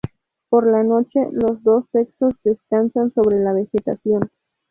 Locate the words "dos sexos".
1.61-2.33